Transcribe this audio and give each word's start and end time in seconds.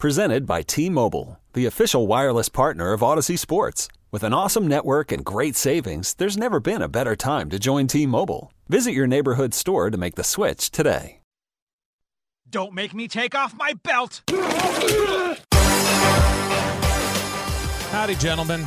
Presented 0.00 0.46
by 0.46 0.62
T-Mobile, 0.62 1.38
the 1.52 1.66
official 1.66 2.06
wireless 2.06 2.48
partner 2.48 2.94
of 2.94 3.02
Audacy 3.02 3.38
Sports. 3.38 3.86
With 4.10 4.22
an 4.22 4.32
awesome 4.32 4.66
network 4.66 5.12
and 5.12 5.22
great 5.22 5.56
savings, 5.56 6.14
there's 6.14 6.38
never 6.38 6.58
been 6.58 6.80
a 6.80 6.88
better 6.88 7.14
time 7.14 7.50
to 7.50 7.58
join 7.58 7.86
T-Mobile. 7.86 8.50
Visit 8.66 8.92
your 8.92 9.06
neighborhood 9.06 9.52
store 9.52 9.90
to 9.90 9.98
make 9.98 10.14
the 10.14 10.24
switch 10.24 10.70
today. 10.70 11.20
Don't 12.48 12.72
make 12.72 12.94
me 12.94 13.08
take 13.08 13.34
off 13.34 13.54
my 13.54 13.74
belt! 13.74 14.22
Howdy, 17.90 18.14
gentlemen. 18.14 18.66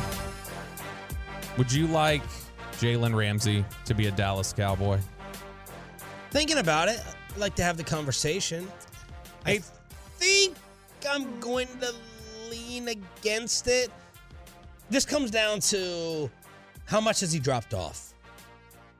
Would 1.58 1.72
you 1.72 1.88
like 1.88 2.22
Jalen 2.74 3.12
Ramsey 3.12 3.64
to 3.86 3.94
be 3.94 4.06
a 4.06 4.12
Dallas 4.12 4.52
Cowboy? 4.52 5.00
Thinking 6.30 6.58
about 6.58 6.86
it, 6.88 7.02
I'd 7.32 7.38
like 7.38 7.56
to 7.56 7.64
have 7.64 7.76
the 7.76 7.82
conversation. 7.82 8.68
I 9.44 9.58
think 10.18 10.54
I'm 11.08 11.40
going 11.40 11.68
to 11.80 11.92
lean 12.50 12.88
against 12.88 13.68
it. 13.68 13.90
This 14.90 15.04
comes 15.04 15.30
down 15.30 15.60
to 15.60 16.30
how 16.86 17.00
much 17.00 17.20
has 17.20 17.32
he 17.32 17.38
dropped 17.38 17.74
off? 17.74 18.12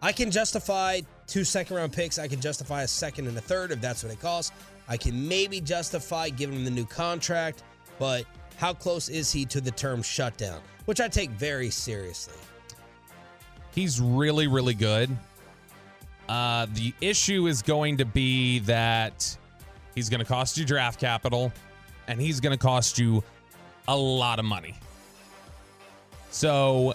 I 0.02 0.12
can 0.12 0.30
justify 0.30 1.00
two 1.26 1.44
second 1.44 1.76
round 1.76 1.92
picks. 1.92 2.18
I 2.18 2.28
can 2.28 2.40
justify 2.40 2.82
a 2.82 2.88
second 2.88 3.26
and 3.26 3.36
a 3.36 3.40
third 3.40 3.70
if 3.70 3.80
that's 3.80 4.02
what 4.02 4.12
it 4.12 4.20
costs. 4.20 4.52
I 4.88 4.96
can 4.96 5.28
maybe 5.28 5.60
justify 5.60 6.28
giving 6.28 6.56
him 6.56 6.64
the 6.64 6.70
new 6.70 6.84
contract, 6.84 7.62
but 7.98 8.24
how 8.56 8.74
close 8.74 9.08
is 9.08 9.32
he 9.32 9.44
to 9.46 9.60
the 9.60 9.70
term 9.70 10.02
shutdown, 10.02 10.60
which 10.84 11.00
I 11.00 11.08
take 11.08 11.30
very 11.30 11.70
seriously? 11.70 12.38
He's 13.74 14.00
really, 14.00 14.46
really 14.46 14.74
good. 14.74 15.10
Uh, 16.28 16.66
the 16.74 16.92
issue 17.00 17.46
is 17.46 17.62
going 17.62 17.96
to 17.98 18.04
be 18.04 18.60
that 18.60 19.36
he's 19.94 20.08
going 20.08 20.20
to 20.20 20.26
cost 20.26 20.56
you 20.56 20.64
draft 20.64 21.00
capital 21.00 21.52
and 22.08 22.20
he's 22.20 22.40
going 22.40 22.56
to 22.56 22.62
cost 22.62 22.98
you 22.98 23.22
a 23.88 23.96
lot 23.96 24.38
of 24.38 24.44
money. 24.44 24.74
So, 26.30 26.94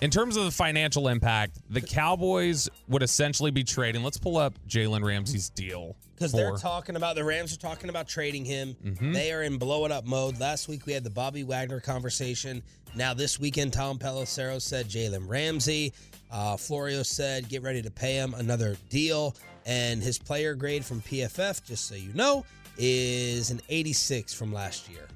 in 0.00 0.10
terms 0.10 0.36
of 0.36 0.44
the 0.44 0.50
financial 0.50 1.08
impact, 1.08 1.58
the 1.70 1.80
Cowboys 1.80 2.68
would 2.88 3.02
essentially 3.02 3.50
be 3.50 3.64
trading. 3.64 4.02
Let's 4.02 4.18
pull 4.18 4.36
up 4.36 4.54
Jalen 4.68 5.04
Ramsey's 5.04 5.48
deal. 5.50 5.96
Because 6.14 6.32
they're 6.32 6.56
talking 6.56 6.96
about 6.96 7.16
the 7.16 7.24
Rams 7.24 7.52
are 7.52 7.58
talking 7.58 7.88
about 7.88 8.06
trading 8.06 8.44
him. 8.44 8.76
Mhm. 8.84 9.12
They 9.12 9.32
are 9.32 9.42
in 9.42 9.58
blow 9.58 9.84
it 9.84 9.90
up 9.92 10.04
mode. 10.04 10.38
Last 10.38 10.68
week 10.68 10.86
we 10.86 10.92
had 10.92 11.04
the 11.04 11.10
Bobby 11.10 11.42
Wagner 11.42 11.80
conversation. 11.80 12.62
Now 12.94 13.14
this 13.14 13.40
weekend, 13.40 13.72
Tom 13.72 13.98
Pelissero 13.98 14.60
said 14.62 14.88
Jalen 14.88 15.28
Ramsey. 15.28 15.92
Uh, 16.30 16.56
Florio 16.56 17.02
said 17.02 17.48
get 17.48 17.62
ready 17.62 17.82
to 17.82 17.90
pay 17.90 18.14
him 18.14 18.34
another 18.34 18.76
deal. 18.90 19.34
And 19.66 20.02
his 20.02 20.18
player 20.18 20.54
grade 20.54 20.84
from 20.84 21.00
PFF, 21.00 21.64
just 21.64 21.86
so 21.88 21.94
you 21.94 22.12
know, 22.12 22.44
is 22.78 23.50
an 23.50 23.60
86 23.68 24.34
from 24.34 24.52
last 24.52 24.88
year. 24.90 25.06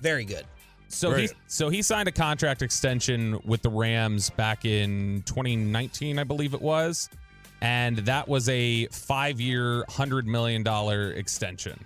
Very 0.00 0.24
good. 0.24 0.44
So 0.88 1.14
he 1.14 1.28
so 1.46 1.68
he 1.68 1.82
signed 1.82 2.08
a 2.08 2.12
contract 2.12 2.62
extension 2.62 3.40
with 3.44 3.62
the 3.62 3.70
Rams 3.70 4.28
back 4.30 4.64
in 4.64 5.22
2019, 5.24 6.18
I 6.18 6.24
believe 6.24 6.52
it 6.52 6.60
was, 6.60 7.08
and 7.60 7.98
that 7.98 8.26
was 8.26 8.48
a 8.48 8.86
five-year, 8.86 9.84
hundred 9.88 10.26
million 10.26 10.64
dollar 10.64 11.12
extension. 11.12 11.78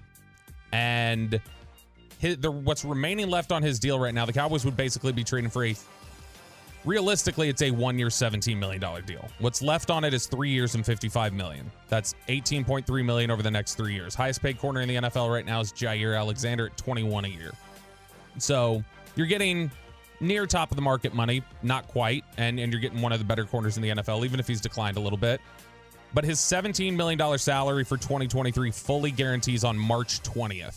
And 0.73 1.39
his, 2.19 2.39
the, 2.39 2.51
what's 2.51 2.85
remaining 2.85 3.29
left 3.29 3.53
on 3.53 3.63
his 3.63 3.79
deal 3.79 3.99
right 3.99 4.15
now, 4.15 4.25
the 4.25 4.33
Cowboys 4.33 4.65
would 4.65 4.77
basically 4.77 5.13
be 5.13 5.23
trading 5.23 5.51
for 5.51 5.65
a. 5.65 5.77
Realistically, 6.85 7.49
it's 7.49 7.63
a 7.63 7.71
one-year, 7.71 8.11
seventeen 8.11 8.59
million 8.59 8.81
dollar 8.81 9.01
deal. 9.01 9.27
What's 9.39 9.63
left 9.63 9.91
on 9.91 10.05
it 10.05 10.13
is 10.13 10.27
three 10.27 10.51
years 10.51 10.75
and 10.75 10.85
fifty-five 10.85 11.33
million. 11.33 11.71
That's 11.89 12.15
eighteen 12.29 12.65
point 12.65 12.87
three 12.87 13.03
million 13.03 13.31
over 13.31 13.43
the 13.43 13.51
next 13.51 13.75
three 13.75 13.95
years. 13.95 14.15
Highest 14.15 14.43
paid 14.43 14.59
corner 14.59 14.83
in 14.83 14.89
the 14.89 14.97
NFL 14.97 15.33
right 15.33 15.47
now 15.47 15.61
is 15.61 15.73
Jaire 15.73 16.19
Alexander 16.19 16.67
at 16.67 16.77
twenty-one 16.77 17.25
a 17.25 17.29
year. 17.29 17.53
So 18.39 18.85
you're 19.17 19.27
getting 19.27 19.71
near 20.21 20.47
top 20.47 20.71
of 20.71 20.77
the 20.77 20.83
market 20.83 21.15
money, 21.15 21.43
not 21.63 21.87
quite, 21.89 22.25
and, 22.37 22.59
and 22.59 22.73
you're 22.73 22.81
getting 22.81 23.01
one 23.01 23.13
of 23.13 23.19
the 23.19 23.25
better 23.25 23.45
corners 23.45 23.77
in 23.77 23.83
the 23.83 23.91
NFL, 23.91 24.25
even 24.25 24.41
if 24.41 24.47
he's 24.47 24.61
declined 24.61 24.97
a 24.97 25.01
little 25.01 25.19
bit. 25.19 25.41
But 26.13 26.25
his 26.25 26.39
$17 26.39 26.95
million 26.95 27.39
salary 27.39 27.85
for 27.85 27.97
2023 27.97 28.71
fully 28.71 29.11
guarantees 29.11 29.65
on 29.65 29.77
March 29.77 30.23
20th. 30.23 30.77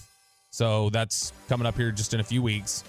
So 0.49 0.89
that's 0.89 1.31
coming 1.47 1.67
up 1.67 1.77
here 1.77 1.91
just 1.91 2.13
in 2.13 2.19
a 2.19 2.23
few 2.23 2.41
weeks. 2.41 2.83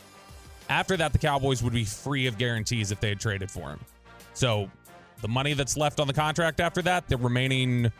After 0.68 0.96
that, 0.96 1.12
the 1.12 1.18
Cowboys 1.18 1.62
would 1.62 1.72
be 1.72 1.84
free 1.84 2.26
of 2.26 2.38
guarantees 2.38 2.92
if 2.92 3.00
they 3.00 3.08
had 3.08 3.20
traded 3.20 3.50
for 3.50 3.70
him. 3.70 3.80
So 4.34 4.70
the 5.22 5.28
money 5.28 5.54
that's 5.54 5.76
left 5.76 6.00
on 6.00 6.06
the 6.06 6.12
contract 6.12 6.60
after 6.60 6.82
that, 6.82 7.08
the 7.08 7.16
remaining 7.16 7.90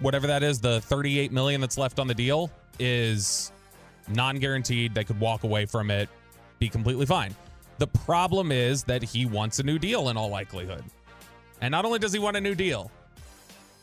whatever 0.00 0.26
that 0.26 0.42
is, 0.42 0.60
the 0.60 0.80
38 0.82 1.32
million 1.32 1.60
that's 1.60 1.78
left 1.78 1.98
on 1.98 2.06
the 2.06 2.14
deal 2.14 2.50
is 2.78 3.52
non-guaranteed. 4.08 4.94
They 4.94 5.04
could 5.04 5.18
walk 5.18 5.44
away 5.44 5.66
from 5.66 5.90
it, 5.90 6.08
be 6.58 6.68
completely 6.68 7.06
fine. 7.06 7.34
The 7.78 7.86
problem 7.86 8.52
is 8.52 8.84
that 8.84 9.02
he 9.02 9.26
wants 9.26 9.58
a 9.58 9.62
new 9.62 9.78
deal 9.78 10.08
in 10.10 10.16
all 10.16 10.28
likelihood. 10.28 10.84
And 11.60 11.72
not 11.72 11.84
only 11.84 11.98
does 11.98 12.12
he 12.12 12.18
want 12.18 12.36
a 12.36 12.40
new 12.40 12.54
deal, 12.54 12.90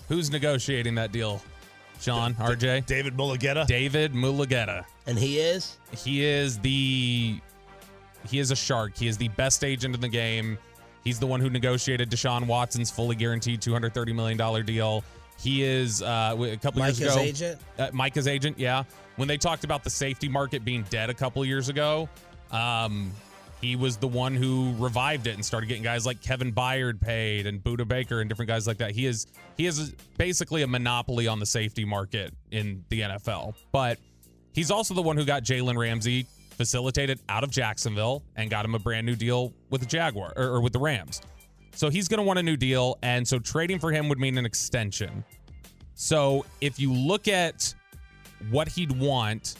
who's 0.08 0.30
negotiating 0.32 0.96
that 0.96 1.12
deal? 1.12 1.42
Sean, 2.00 2.34
RJ? 2.36 2.86
David 2.86 3.16
Mulugeta. 3.16 3.68
David 3.68 4.14
Mulugeta. 4.14 4.86
And 5.08 5.18
he 5.18 5.40
is? 5.40 5.78
He 5.96 6.24
is 6.24 6.58
the 6.60 7.40
he 8.28 8.40
is 8.40 8.52
a 8.52 8.56
shark. 8.56 8.98
He 8.98 9.08
is 9.08 9.18
the 9.18 9.30
best 9.30 9.64
agent 9.64 9.96
in 9.96 10.02
the 10.02 10.10
game. 10.10 10.58
He's 11.04 11.20
the 11.20 11.28
one 11.28 11.40
who 11.40 11.50
negotiated 11.50 12.10
Deshaun 12.12 12.46
Watson's 12.46 12.92
fully 12.92 13.16
guaranteed 13.16 13.62
$230 13.62 14.14
million 14.14 14.66
deal. 14.66 15.04
He 15.40 15.64
is 15.64 16.04
uh, 16.04 16.36
a 16.40 16.58
couple 16.58 16.84
years 16.84 17.00
Micah's 17.00 17.16
ago. 17.16 17.24
agent? 17.24 17.62
Uh, 17.80 17.90
Micah's 17.92 18.28
agent, 18.28 18.60
yeah. 18.60 18.84
When 19.16 19.28
they 19.28 19.38
talked 19.38 19.64
about 19.64 19.84
the 19.84 19.90
safety 19.90 20.30
market 20.30 20.64
being 20.64 20.84
dead 20.90 21.10
a 21.10 21.14
couple 21.16 21.44
years 21.44 21.70
ago, 21.70 22.08
um, 22.52 23.12
he 23.60 23.76
was 23.76 23.98
the 23.98 24.08
one 24.08 24.36
who 24.36 24.74
revived 24.78 25.28
it 25.28 25.36
and 25.36 25.46
started 25.46 25.68
getting 25.68 25.84
guys 25.84 26.06
like 26.06 26.22
Kevin 26.22 26.52
Byard 26.52 27.00
paid 27.00 27.48
and 27.48 27.64
Budda 27.64 27.88
Baker 27.88 28.20
and 28.20 28.30
different 28.30 28.50
guys 28.50 28.68
like 28.68 28.78
that. 28.78 28.92
He 28.92 29.06
is 29.06 29.28
he 29.56 29.68
is 29.68 29.94
basically 30.18 30.64
a 30.64 30.68
monopoly 30.68 31.28
on 31.28 31.40
the 31.40 31.46
safety 31.46 31.86
market 31.86 32.34
in 32.50 32.84
the 32.90 33.02
NFL. 33.02 33.54
But 33.72 34.00
he's 34.54 34.72
also 34.72 34.96
the 34.96 35.04
one 35.04 35.16
who 35.16 35.26
got 35.26 35.44
Jalen 35.44 35.78
Ramsey 35.78 36.26
facilitated 36.62 37.20
out 37.28 37.44
of 37.44 37.50
Jacksonville 37.50 38.22
and 38.36 38.48
got 38.48 38.64
him 38.64 38.76
a 38.76 38.80
brand 38.80 39.04
new 39.04 39.16
deal 39.16 39.52
with 39.72 39.82
the 39.82 39.88
Jaguar 39.88 40.32
or, 40.36 40.44
or 40.44 40.62
with 40.62 40.72
the 40.72 40.80
Rams. 40.80 41.20
So 41.74 41.90
he's 41.90 42.08
going 42.08 42.20
to 42.20 42.24
want 42.24 42.38
a 42.38 42.44
new 42.44 42.56
deal, 42.56 43.00
and 43.02 43.28
so 43.28 43.40
trading 43.40 43.80
for 43.80 43.92
him 43.92 44.08
would 44.10 44.20
mean 44.20 44.38
an 44.38 44.46
extension. 44.46 45.26
So 45.96 46.46
if 46.60 46.80
you 46.80 46.94
look 46.94 47.28
at 47.28 47.74
what 48.52 48.68
he'd 48.68 48.92
want, 48.92 49.56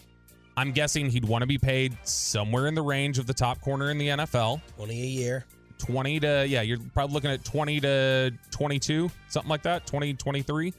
I'm 0.56 0.72
guessing 0.74 1.10
he'd 1.10 1.26
want 1.26 1.42
to 1.42 1.48
be 1.48 1.58
paid 1.58 1.98
somewhere 2.04 2.68
in 2.68 2.76
the 2.76 2.84
range 2.84 3.18
of 3.18 3.26
the 3.26 3.34
top 3.34 3.60
corner 3.62 3.90
in 3.90 3.98
the 3.98 4.10
NFL. 4.10 4.62
20 4.76 5.02
a 5.02 5.06
year. 5.06 5.46
20 5.80 6.20
to, 6.20 6.46
yeah, 6.48 6.62
you're 6.62 6.78
probably 6.94 7.16
looking 7.16 7.32
at 7.32 7.44
20 7.44 7.80
to 7.80 8.32
22, 8.52 9.10
something 9.28 9.50
like 9.50 9.64
that, 9.64 9.88
20, 9.88 10.14
23. 10.14 10.72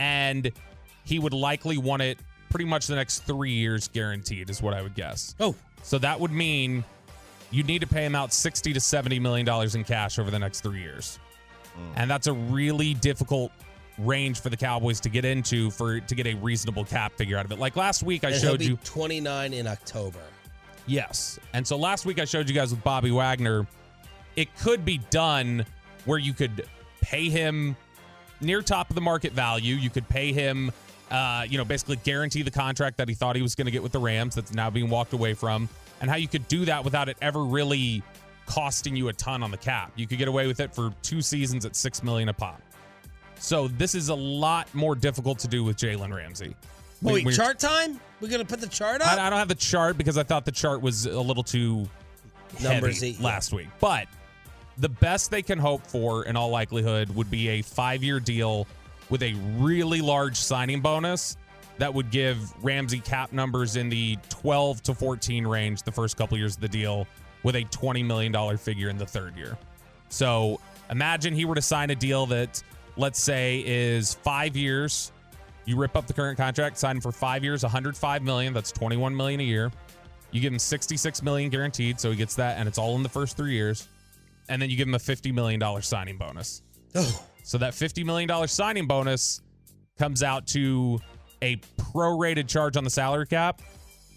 And 0.00 0.50
he 1.04 1.20
would 1.20 1.32
likely 1.32 1.78
want 1.78 2.02
it 2.02 2.18
pretty 2.52 2.66
much 2.66 2.86
the 2.86 2.94
next 2.94 3.20
three 3.20 3.50
years 3.50 3.88
guaranteed, 3.88 4.50
is 4.50 4.60
what 4.60 4.74
I 4.74 4.82
would 4.82 4.94
guess. 4.94 5.34
Oh. 5.40 5.54
So 5.82 5.98
that 5.98 6.20
would 6.20 6.30
mean 6.30 6.84
you'd 7.50 7.66
need 7.66 7.80
to 7.80 7.86
pay 7.86 8.04
him 8.04 8.14
out 8.14 8.32
60 8.32 8.74
to 8.74 8.80
70 8.80 9.18
million 9.18 9.46
dollars 9.46 9.74
in 9.74 9.84
cash 9.84 10.18
over 10.18 10.30
the 10.30 10.38
next 10.38 10.60
three 10.60 10.80
years. 10.80 11.18
Mm. 11.74 11.92
And 11.96 12.10
that's 12.10 12.26
a 12.26 12.32
really 12.34 12.92
difficult 12.92 13.52
range 13.98 14.40
for 14.40 14.50
the 14.50 14.56
Cowboys 14.56 15.00
to 15.00 15.08
get 15.08 15.24
into 15.24 15.70
for 15.70 16.00
to 16.00 16.14
get 16.14 16.26
a 16.26 16.34
reasonable 16.34 16.84
cap 16.84 17.12
figure 17.16 17.38
out 17.38 17.46
of 17.46 17.52
it. 17.52 17.58
Like 17.58 17.74
last 17.74 18.02
week 18.02 18.22
I 18.22 18.28
And 18.28 18.40
showed 18.40 18.58
be 18.58 18.66
you 18.66 18.76
29 18.84 19.54
in 19.54 19.66
October. 19.66 20.20
Yes. 20.86 21.38
And 21.54 21.66
so 21.66 21.76
last 21.76 22.04
week 22.04 22.18
I 22.18 22.26
showed 22.26 22.48
you 22.48 22.54
guys 22.54 22.70
with 22.70 22.84
Bobby 22.84 23.10
Wagner, 23.10 23.66
it 24.36 24.54
could 24.58 24.84
be 24.84 24.98
done 25.10 25.64
where 26.04 26.18
you 26.18 26.34
could 26.34 26.66
pay 27.00 27.30
him 27.30 27.76
near 28.42 28.60
top 28.60 28.90
of 28.90 28.94
the 28.94 29.00
market 29.00 29.32
value. 29.32 29.76
You 29.76 29.90
could 29.90 30.08
pay 30.08 30.32
him, 30.32 30.70
uh, 31.12 31.44
you 31.48 31.58
know, 31.58 31.64
basically 31.64 31.96
guarantee 31.96 32.42
the 32.42 32.50
contract 32.50 32.96
that 32.96 33.08
he 33.08 33.14
thought 33.14 33.36
he 33.36 33.42
was 33.42 33.54
going 33.54 33.66
to 33.66 33.70
get 33.70 33.82
with 33.82 33.92
the 33.92 33.98
Rams 33.98 34.34
that's 34.34 34.52
now 34.52 34.70
being 34.70 34.88
walked 34.88 35.12
away 35.12 35.34
from, 35.34 35.68
and 36.00 36.08
how 36.10 36.16
you 36.16 36.26
could 36.26 36.48
do 36.48 36.64
that 36.64 36.82
without 36.84 37.08
it 37.08 37.16
ever 37.20 37.44
really 37.44 38.02
costing 38.46 38.96
you 38.96 39.08
a 39.08 39.12
ton 39.12 39.42
on 39.42 39.50
the 39.50 39.56
cap. 39.56 39.92
You 39.94 40.06
could 40.06 40.18
get 40.18 40.26
away 40.28 40.46
with 40.46 40.58
it 40.60 40.74
for 40.74 40.92
two 41.02 41.20
seasons 41.20 41.64
at 41.64 41.76
six 41.76 42.02
million 42.02 42.28
a 42.28 42.32
pop. 42.32 42.60
So 43.38 43.68
this 43.68 43.94
is 43.94 44.08
a 44.08 44.14
lot 44.14 44.72
more 44.74 44.94
difficult 44.94 45.38
to 45.40 45.48
do 45.48 45.62
with 45.64 45.76
Jalen 45.76 46.14
Ramsey. 46.14 46.54
When- 47.00 47.14
Wait, 47.14 47.24
when 47.24 47.34
chart 47.34 47.58
time? 47.58 48.00
We're 48.20 48.28
gonna 48.28 48.44
put 48.44 48.60
the 48.60 48.68
chart 48.68 49.00
up. 49.02 49.08
I, 49.18 49.26
I 49.26 49.30
don't 49.30 49.38
have 49.40 49.48
the 49.48 49.54
chart 49.56 49.98
because 49.98 50.16
I 50.16 50.22
thought 50.22 50.44
the 50.44 50.52
chart 50.52 50.80
was 50.80 51.06
a 51.06 51.20
little 51.20 51.42
too 51.42 51.88
Numbers, 52.62 53.00
heavy 53.00 53.16
last 53.22 53.52
week. 53.52 53.66
But 53.80 54.06
the 54.78 54.88
best 54.88 55.30
they 55.30 55.42
can 55.42 55.58
hope 55.58 55.84
for, 55.86 56.24
in 56.24 56.36
all 56.36 56.50
likelihood, 56.50 57.12
would 57.16 57.30
be 57.30 57.48
a 57.48 57.62
five-year 57.62 58.20
deal 58.20 58.66
with 59.12 59.22
a 59.22 59.34
really 59.58 60.00
large 60.00 60.38
signing 60.38 60.80
bonus 60.80 61.36
that 61.76 61.92
would 61.92 62.10
give 62.10 62.50
Ramsey 62.64 62.98
cap 62.98 63.30
numbers 63.30 63.76
in 63.76 63.90
the 63.90 64.16
12 64.30 64.82
to 64.84 64.94
14 64.94 65.46
range 65.46 65.82
the 65.82 65.92
first 65.92 66.16
couple 66.16 66.38
years 66.38 66.54
of 66.54 66.62
the 66.62 66.68
deal, 66.68 67.06
with 67.42 67.54
a 67.56 67.64
20 67.64 68.02
million 68.02 68.32
dollar 68.32 68.56
figure 68.56 68.88
in 68.88 68.96
the 68.96 69.04
third 69.04 69.36
year. 69.36 69.58
So 70.08 70.60
imagine 70.90 71.34
he 71.34 71.44
were 71.44 71.54
to 71.54 71.60
sign 71.60 71.90
a 71.90 71.94
deal 71.94 72.24
that, 72.26 72.62
let's 72.96 73.20
say, 73.20 73.62
is 73.66 74.14
five 74.14 74.56
years. 74.56 75.12
You 75.66 75.76
rip 75.76 75.94
up 75.94 76.06
the 76.06 76.14
current 76.14 76.38
contract, 76.38 76.78
sign 76.78 76.96
him 76.96 77.02
for 77.02 77.12
five 77.12 77.44
years, 77.44 77.62
105 77.62 78.22
million. 78.22 78.54
That's 78.54 78.72
21 78.72 79.14
million 79.14 79.40
a 79.40 79.44
year. 79.44 79.70
You 80.30 80.40
give 80.40 80.54
him 80.54 80.58
66 80.58 81.22
million 81.22 81.50
guaranteed, 81.50 82.00
so 82.00 82.10
he 82.10 82.16
gets 82.16 82.36
that, 82.36 82.56
and 82.56 82.66
it's 82.66 82.78
all 82.78 82.96
in 82.96 83.02
the 83.02 83.10
first 83.10 83.36
three 83.36 83.52
years. 83.52 83.88
And 84.48 84.62
then 84.62 84.70
you 84.70 84.76
give 84.78 84.88
him 84.88 84.94
a 84.94 84.98
50 84.98 85.32
million 85.32 85.60
dollar 85.60 85.82
signing 85.82 86.16
bonus. 86.16 86.62
Oh, 86.94 87.26
So 87.42 87.58
that 87.58 87.74
50 87.74 88.04
million 88.04 88.28
dollar 88.28 88.46
signing 88.46 88.86
bonus 88.86 89.40
comes 89.98 90.22
out 90.22 90.46
to 90.48 91.00
a 91.42 91.56
prorated 91.76 92.48
charge 92.48 92.76
on 92.76 92.84
the 92.84 92.90
salary 92.90 93.26
cap 93.26 93.60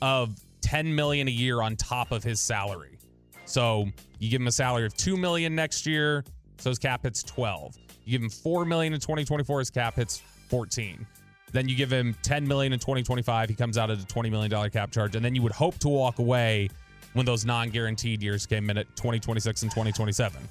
of 0.02 0.36
10 0.62 0.94
million 0.94 1.28
a 1.28 1.32
year 1.32 1.62
on 1.62 1.76
top 1.76 2.12
of 2.12 2.24
his 2.24 2.40
salary. 2.40 2.98
So 3.46 3.88
you 4.20 4.30
give 4.30 4.42
him 4.42 4.48
a 4.48 4.52
salary 4.52 4.86
of 4.86 4.96
2 4.96 5.18
million 5.18 5.56
next 5.56 5.86
year, 5.86 6.24
so 6.58 6.70
his 6.70 6.80
cap 6.80 7.04
hits 7.04 7.24
12. 7.24 7.76
You 8.06 8.12
give 8.12 8.22
him 8.22 8.30
4 8.30 8.66
million 8.66 8.94
in 8.94 9.00
2024, 9.00 9.60
his 9.60 9.70
cap 9.70 9.96
hits 9.96 10.22
14. 10.50 11.06
Then 11.52 11.70
you 11.70 11.76
give 11.76 11.92
him 11.92 12.16
10 12.24 12.48
million 12.48 12.74
in 12.74 12.80
2025, 12.80 13.50
he 13.50 13.56
comes 13.56 13.78
out 13.78 13.90
at 13.90 14.00
a 14.00 14.06
20 14.06 14.30
million 14.30 14.52
dollar 14.52 14.70
cap 14.70 14.92
charge, 14.92 15.16
and 15.16 15.24
then 15.24 15.36
you 15.36 15.42
would 15.42 15.52
hope 15.52 15.78
to 15.80 15.88
walk 15.88 16.20
away 16.20 16.70
when 17.14 17.26
those 17.26 17.46
non-guaranteed 17.46 18.22
years 18.22 18.46
came 18.46 18.70
in 18.70 18.78
at 18.78 18.88
2026 18.96 19.64
and 19.64 19.72
2027, 19.72 20.42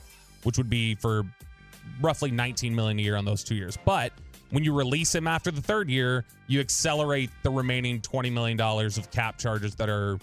which 0.45 0.57
would 0.57 0.71
be 0.71 0.95
for 0.95 1.25
roughly 2.01 2.31
19 2.31 2.75
million 2.75 2.99
a 2.99 3.03
year 3.03 3.17
on 3.17 3.25
those 3.25 3.45
two 3.45 3.55
years. 3.55 3.79
But 3.85 4.13
when 4.51 4.65
you 4.65 4.73
release 4.73 5.15
him 5.15 5.27
after 5.27 5.51
the 5.51 5.63
third 5.63 5.91
year, 5.91 6.25
you 6.47 6.61
accelerate 6.61 7.31
the 7.43 7.51
remaining 7.51 8.01
20 8.01 8.31
million 8.31 8.57
dollars 8.57 8.97
of 8.99 9.11
cap 9.11 9.39
charges 9.39 9.75
that 9.77 9.89
are 9.89 10.19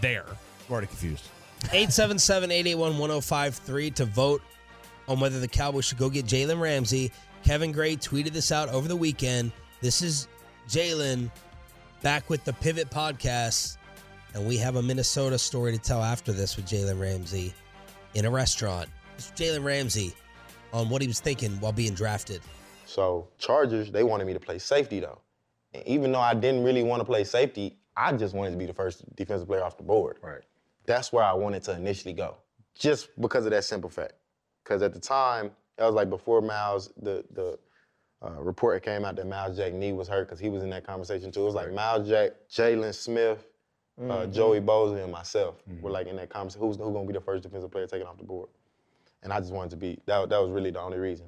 there. 0.00 0.24
I'm 0.26 0.72
already 0.72 0.88
confused. 0.88 1.28
877-881-1053 1.64 3.94
to 3.94 4.04
vote 4.06 4.40
on 5.08 5.20
whether 5.20 5.38
the 5.40 5.48
Cowboys 5.48 5.84
should 5.84 5.98
go 5.98 6.08
get 6.08 6.24
Jalen 6.24 6.58
Ramsey. 6.60 7.12
Kevin 7.44 7.72
Gray 7.72 7.96
tweeted 7.96 8.32
this 8.32 8.50
out 8.52 8.68
over 8.70 8.88
the 8.88 8.96
weekend. 8.96 9.52
This 9.80 10.02
is 10.02 10.28
Jalen 10.68 11.30
back 12.02 12.28
with 12.30 12.44
the 12.44 12.52
Pivot 12.54 12.90
Podcast, 12.90 13.76
and 14.34 14.46
we 14.46 14.56
have 14.56 14.76
a 14.76 14.82
Minnesota 14.82 15.38
story 15.38 15.72
to 15.72 15.78
tell 15.78 16.02
after 16.02 16.32
this 16.32 16.56
with 16.56 16.66
Jalen 16.66 16.98
Ramsey 17.00 17.52
in 18.14 18.24
a 18.24 18.30
restaurant. 18.30 18.88
This 19.16 19.26
is 19.26 19.32
Jalen 19.32 19.64
Ramsey 19.64 20.14
on 20.72 20.88
what 20.88 21.02
he 21.02 21.08
was 21.08 21.20
thinking 21.20 21.52
while 21.60 21.72
being 21.72 21.94
drafted. 21.94 22.40
So 22.86 23.28
Chargers, 23.38 23.90
they 23.90 24.02
wanted 24.02 24.26
me 24.26 24.32
to 24.32 24.40
play 24.40 24.58
safety 24.58 25.00
though. 25.00 25.20
And 25.74 25.86
even 25.86 26.12
though 26.12 26.20
I 26.20 26.34
didn't 26.34 26.64
really 26.64 26.82
want 26.82 27.00
to 27.00 27.04
play 27.04 27.24
safety, 27.24 27.76
I 27.96 28.12
just 28.12 28.34
wanted 28.34 28.52
to 28.52 28.56
be 28.56 28.66
the 28.66 28.74
first 28.74 29.04
defensive 29.14 29.48
player 29.48 29.62
off 29.62 29.76
the 29.76 29.82
board. 29.82 30.18
Right. 30.22 30.42
That's 30.86 31.12
where 31.12 31.24
I 31.24 31.32
wanted 31.34 31.62
to 31.64 31.72
initially 31.72 32.14
go. 32.14 32.36
Just 32.74 33.08
because 33.20 33.44
of 33.44 33.52
that 33.52 33.64
simple 33.64 33.90
fact. 33.90 34.14
Because 34.64 34.82
at 34.82 34.92
the 34.92 35.00
time, 35.00 35.50
it 35.78 35.82
was 35.82 35.94
like 35.94 36.10
before 36.10 36.40
Myles, 36.40 36.92
the 37.00 37.24
the 37.32 37.58
uh, 38.22 38.40
report 38.42 38.82
came 38.82 39.04
out 39.04 39.16
that 39.16 39.26
Myles 39.26 39.56
Jack 39.56 39.72
knee 39.72 39.92
was 39.92 40.08
hurt 40.08 40.28
because 40.28 40.38
he 40.38 40.48
was 40.48 40.62
in 40.62 40.70
that 40.70 40.84
conversation 40.84 41.30
too. 41.30 41.42
It 41.42 41.46
was 41.46 41.54
like 41.54 41.72
Myles 41.72 42.08
Jack, 42.08 42.32
Jaylon 42.50 42.94
Smith, 42.94 43.46
uh, 44.08 44.26
Joey 44.26 44.60
Bosa, 44.60 45.02
and 45.02 45.12
myself 45.12 45.56
were 45.80 45.90
like 45.90 46.06
in 46.06 46.16
that 46.16 46.28
conversation. 46.28 46.66
Who's 46.66 46.76
who 46.76 46.92
gonna 46.92 47.06
be 47.06 47.12
the 47.12 47.20
first 47.20 47.42
defensive 47.42 47.70
player 47.70 47.86
taken 47.86 48.06
off 48.06 48.18
the 48.18 48.24
board? 48.24 48.48
And 49.22 49.32
I 49.32 49.40
just 49.40 49.52
wanted 49.52 49.70
to 49.70 49.76
be. 49.76 49.98
That 50.06 50.28
that 50.30 50.38
was 50.40 50.50
really 50.50 50.70
the 50.70 50.80
only 50.80 50.98
reason. 50.98 51.26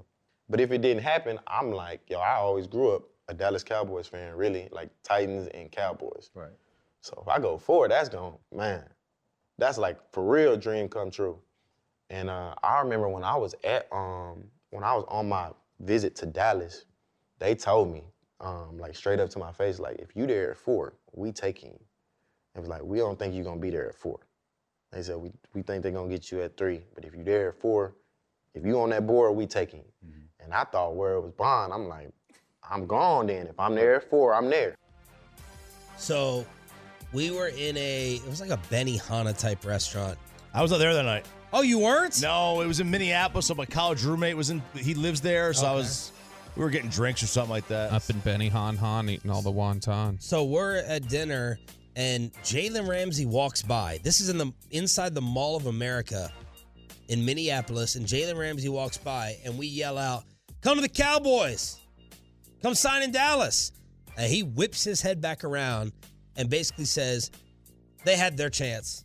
But 0.48 0.60
if 0.60 0.70
it 0.70 0.82
didn't 0.82 1.02
happen, 1.02 1.38
I'm 1.46 1.72
like, 1.72 2.00
yo, 2.08 2.18
I 2.18 2.34
always 2.34 2.66
grew 2.66 2.94
up 2.94 3.04
a 3.28 3.34
Dallas 3.34 3.64
Cowboys 3.64 4.06
fan, 4.06 4.34
really, 4.34 4.68
like 4.70 4.90
Titans 5.02 5.48
and 5.48 5.70
Cowboys. 5.70 6.30
Right. 6.34 6.50
So 7.00 7.22
if 7.22 7.28
I 7.28 7.38
go 7.38 7.58
forward, 7.58 7.90
that's 7.90 8.08
going, 8.08 8.34
man, 8.54 8.84
that's 9.58 9.78
like 9.78 9.98
for 10.12 10.28
real 10.28 10.56
dream 10.56 10.88
come 10.88 11.10
true. 11.10 11.38
And 12.10 12.28
uh, 12.28 12.54
I 12.62 12.80
remember 12.80 13.08
when 13.08 13.24
I 13.24 13.36
was 13.36 13.54
at, 13.64 13.88
um, 13.92 14.44
when 14.70 14.84
I 14.84 14.94
was 14.94 15.04
on 15.08 15.28
my 15.28 15.50
visit 15.80 16.14
to 16.16 16.26
Dallas, 16.26 16.84
they 17.38 17.54
told 17.54 17.92
me, 17.92 18.04
um, 18.40 18.78
like 18.78 18.94
straight 18.94 19.20
up 19.20 19.30
to 19.30 19.38
my 19.38 19.52
face, 19.52 19.78
like 19.78 19.96
if 19.98 20.14
you 20.14 20.26
there 20.26 20.50
at 20.50 20.58
four, 20.58 20.94
we 21.12 21.32
taking 21.32 21.70
you. 21.70 21.80
It 22.54 22.60
was 22.60 22.68
like 22.68 22.82
we 22.82 22.98
don't 22.98 23.18
think 23.18 23.34
you're 23.34 23.44
gonna 23.44 23.60
be 23.60 23.70
there 23.70 23.88
at 23.88 23.94
four. 23.94 24.20
They 24.92 25.02
said 25.02 25.16
we 25.16 25.32
we 25.54 25.62
think 25.62 25.82
they're 25.82 25.92
gonna 25.92 26.08
get 26.08 26.30
you 26.30 26.42
at 26.42 26.56
three, 26.56 26.82
but 26.94 27.04
if 27.04 27.14
you're 27.14 27.24
there 27.24 27.48
at 27.50 27.60
four, 27.60 27.94
if 28.54 28.64
you 28.64 28.78
on 28.80 28.90
that 28.90 29.06
board, 29.06 29.34
we 29.34 29.46
taking 29.46 29.80
you. 29.80 29.92
Mm-hmm. 30.06 30.44
And 30.44 30.54
I 30.54 30.64
thought 30.64 30.94
where 30.96 31.14
it 31.14 31.20
was 31.20 31.32
bond, 31.32 31.72
I'm 31.72 31.88
like, 31.88 32.10
I'm 32.68 32.86
gone 32.86 33.26
then. 33.26 33.46
If 33.46 33.58
I'm 33.58 33.74
there 33.74 33.96
at 33.96 34.10
four, 34.10 34.34
I'm 34.34 34.50
there. 34.50 34.74
So 35.96 36.44
we 37.12 37.30
were 37.30 37.48
in 37.48 37.76
a, 37.76 38.14
it 38.16 38.28
was 38.28 38.40
like 38.40 38.50
a 38.50 38.60
Benny 38.70 38.98
Benihana 38.98 39.36
type 39.36 39.64
restaurant. 39.64 40.18
I 40.54 40.62
was 40.62 40.70
not 40.70 40.78
there 40.78 40.94
that 40.94 41.04
night. 41.04 41.26
Oh, 41.52 41.62
you 41.62 41.78
weren't? 41.78 42.20
No, 42.22 42.60
it 42.62 42.66
was 42.66 42.80
in 42.80 42.90
Minneapolis. 42.90 43.46
So 43.46 43.54
my 43.54 43.66
college 43.66 44.04
roommate 44.04 44.36
was 44.36 44.50
in. 44.50 44.62
He 44.74 44.94
lives 44.94 45.20
there, 45.20 45.52
so 45.52 45.66
I 45.66 45.74
was. 45.74 46.12
We 46.56 46.62
were 46.62 46.70
getting 46.70 46.90
drinks 46.90 47.22
or 47.22 47.26
something 47.26 47.50
like 47.50 47.66
that. 47.68 47.92
Up 47.92 48.08
in 48.10 48.18
Benny 48.20 48.48
Han 48.48 48.76
Han 48.76 49.08
eating 49.08 49.30
all 49.30 49.42
the 49.42 49.52
wontons. 49.52 50.22
So 50.22 50.44
we're 50.44 50.76
at 50.76 51.08
dinner, 51.08 51.58
and 51.96 52.32
Jalen 52.42 52.88
Ramsey 52.88 53.26
walks 53.26 53.62
by. 53.62 54.00
This 54.02 54.20
is 54.20 54.28
in 54.28 54.38
the 54.38 54.52
inside 54.70 55.14
the 55.14 55.20
Mall 55.20 55.56
of 55.56 55.66
America 55.66 56.32
in 57.08 57.24
Minneapolis, 57.24 57.96
and 57.96 58.06
Jalen 58.06 58.38
Ramsey 58.38 58.68
walks 58.68 58.96
by, 58.96 59.36
and 59.44 59.58
we 59.58 59.66
yell 59.66 59.98
out, 59.98 60.24
"Come 60.60 60.76
to 60.76 60.82
the 60.82 60.88
Cowboys! 60.88 61.78
Come 62.62 62.74
sign 62.74 63.02
in 63.02 63.12
Dallas!" 63.12 63.72
And 64.16 64.30
he 64.30 64.42
whips 64.42 64.84
his 64.84 65.00
head 65.00 65.20
back 65.20 65.44
around 65.44 65.92
and 66.36 66.48
basically 66.48 66.84
says, 66.84 67.30
"They 68.04 68.16
had 68.16 68.36
their 68.36 68.50
chance." 68.50 69.04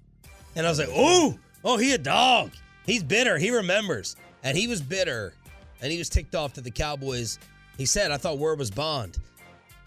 And 0.56 0.66
I 0.66 0.70
was 0.70 0.80
like, 0.80 0.90
"Oh, 0.92 1.38
oh, 1.64 1.78
he 1.78 1.94
a 1.94 1.98
dog. 1.98 2.52
He's 2.86 3.04
bitter. 3.04 3.38
He 3.38 3.52
remembers." 3.52 4.16
And 4.44 4.58
he 4.58 4.68
was 4.68 4.82
bitter, 4.82 5.34
and 5.82 5.92
he 5.92 5.98
was 5.98 6.10
ticked 6.10 6.36
off 6.36 6.54
that 6.54 6.64
the 6.64 6.72
Cowboys. 6.72 7.40
He 7.78 7.86
said, 7.86 8.12
"I 8.12 8.18
thought 8.18 8.38
word 8.38 8.60
was 8.60 8.72
Bond." 8.72 9.18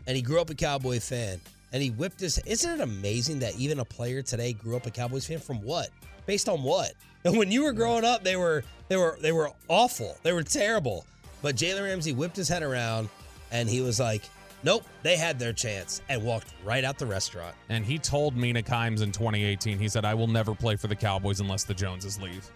and 0.07 0.17
he 0.17 0.23
grew 0.23 0.41
up 0.41 0.51
a 0.51 0.55
Cowboy 0.55 1.01
fan. 1.01 1.41
And 1.73 1.83
he 1.83 1.91
whipped 1.91 2.21
his. 2.21 2.39
Isn't 2.47 2.81
it 2.81 2.83
amazing 2.83 3.39
that 3.41 3.57
even 3.57 3.81
a 3.81 3.85
player 3.85 4.23
today 4.23 4.53
grew 4.53 4.77
up 4.77 4.87
a 4.87 4.91
Cowboys 4.91 5.27
fan 5.27 5.39
from 5.39 5.63
what? 5.63 5.91
Based 6.27 6.49
on 6.49 6.63
what? 6.63 6.93
And 7.25 7.37
when 7.39 7.51
you 7.51 7.65
were 7.65 7.73
growing 7.73 8.05
up, 8.05 8.25
they 8.25 8.37
were 8.37 8.65
they 8.89 8.97
were 8.97 9.19
they 9.21 9.33
were 9.33 9.51
awful. 9.69 10.17
They 10.23 10.33
were 10.33 10.43
terrible. 10.43 11.05
But 11.43 11.57
Jalen 11.57 11.85
Ramsey 11.85 12.13
whipped 12.13 12.37
his 12.37 12.49
head 12.49 12.63
around, 12.63 13.09
and 13.51 13.69
he 13.69 13.81
was 13.81 13.99
like, 13.99 14.23
"Nope, 14.63 14.85
they 15.03 15.17
had 15.17 15.39
their 15.39 15.53
chance," 15.53 16.03
and 16.09 16.23
walked 16.23 16.53
right 16.65 16.85
out 16.85 16.99
the 16.99 17.07
restaurant. 17.07 17.55
And 17.69 17.85
he 17.85 17.99
told 17.99 18.37
Mina 18.37 18.63
Kimes 18.63 19.03
in 19.03 19.13
2018, 19.13 19.79
he 19.79 19.89
said, 19.89 20.05
I 20.05 20.13
will 20.13 20.27
never 20.27 20.55
play 20.55 20.77
for 20.77 20.87
the 20.89 20.97
Cowboys 20.97 21.41
unless 21.41 21.65
the 21.65 21.73
Joneses 21.73 22.21
leave. 22.21 22.47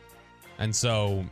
And 0.58 0.74
so 0.74 1.24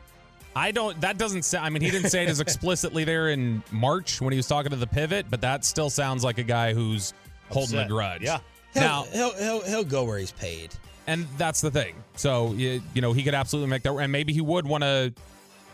I 0.54 0.71
don't, 0.71 1.00
that 1.00 1.18
doesn't 1.18 1.45
sound, 1.45 1.66
I 1.66 1.71
mean, 1.71 1.83
he 1.83 1.90
didn't 1.90 2.11
say 2.11 2.25
it 2.25 2.28
as 2.28 2.40
explicitly 2.47 3.04
there 3.04 3.30
in 3.30 3.62
March 3.71 4.21
when 4.21 4.33
he 4.33 4.37
was 4.37 4.47
talking 4.47 4.71
to 4.71 4.76
the 4.76 4.87
pivot, 4.87 5.26
but 5.30 5.40
that 5.40 5.64
still 5.64 5.90
sounds 5.90 6.25
like 6.25 6.38
a 6.38 6.42
guy 6.42 6.75
who's 6.75 7.14
holding 7.52 7.78
a 7.78 7.88
grudge. 7.88 8.23
Yeah. 8.23 8.38
He'll, 8.75 8.82
Now, 8.82 9.02
he'll 9.12 9.35
he'll 9.35 9.61
he'll 9.62 9.85
go 9.85 10.04
where 10.04 10.18
he's 10.18 10.32
paid. 10.32 10.71
and 11.06 11.26
that's 11.37 11.61
the 11.61 11.71
thing. 11.71 11.94
So, 12.16 12.52
you, 12.52 12.80
you 12.94 13.02
know, 13.02 13.12
he 13.12 13.23
could 13.23 13.35
absolutely 13.35 13.71
make 13.71 13.82
that, 13.82 13.92
and 13.94 14.11
maybe 14.12 14.32
he 14.32 14.40
would 14.40 14.66
want 14.66 14.82
to. 14.82 15.12